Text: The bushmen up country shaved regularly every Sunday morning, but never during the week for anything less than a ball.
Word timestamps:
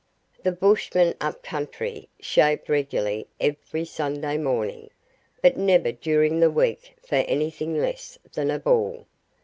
The 0.41 0.51
bushmen 0.51 1.13
up 1.21 1.43
country 1.43 2.09
shaved 2.19 2.71
regularly 2.71 3.27
every 3.39 3.85
Sunday 3.85 4.35
morning, 4.35 4.89
but 5.43 5.57
never 5.57 5.91
during 5.91 6.39
the 6.39 6.49
week 6.49 6.95
for 7.05 7.17
anything 7.17 7.79
less 7.79 8.17
than 8.33 8.49
a 8.49 8.57
ball. 8.57 9.05